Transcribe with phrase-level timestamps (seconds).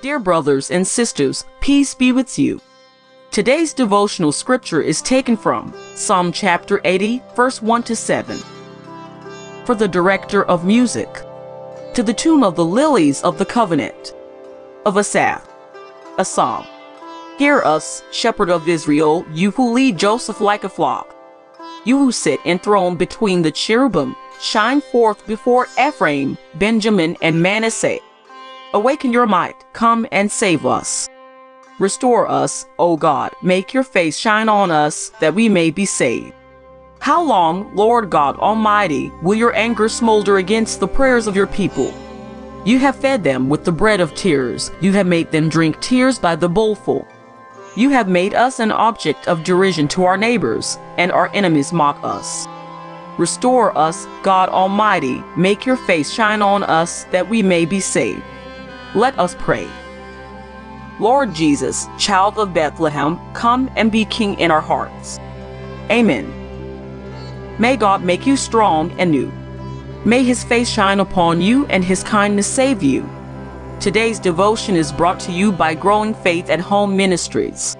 [0.00, 2.60] Dear brothers and sisters, peace be with you.
[3.32, 8.38] Today's devotional scripture is taken from Psalm chapter 80, verse 1 to 7.
[9.64, 11.12] For the director of music,
[11.94, 14.14] to the tune of the lilies of the covenant,
[14.86, 15.42] of Asaph,
[16.16, 16.64] a psalm.
[17.36, 21.12] Hear us, shepherd of Israel, you who lead Joseph like a flock.
[21.84, 27.98] You who sit enthroned between the cherubim, shine forth before Ephraim, Benjamin, and Manasseh.
[28.74, 31.08] Awaken your might, come and save us.
[31.78, 36.34] Restore us, O God, make your face shine on us, that we may be saved.
[36.98, 41.94] How long, Lord God Almighty, will your anger smolder against the prayers of your people?
[42.66, 46.18] You have fed them with the bread of tears, you have made them drink tears
[46.18, 47.08] by the bowlful.
[47.74, 51.98] You have made us an object of derision to our neighbors, and our enemies mock
[52.02, 52.46] us.
[53.16, 58.22] Restore us, God Almighty, make your face shine on us, that we may be saved.
[58.94, 59.68] Let us pray.
[60.98, 65.18] Lord Jesus, child of Bethlehem, come and be king in our hearts.
[65.90, 66.26] Amen.
[67.58, 69.30] May God make you strong and new.
[70.06, 73.08] May his face shine upon you and his kindness save you.
[73.78, 77.76] Today's devotion is brought to you by Growing Faith at Home Ministries.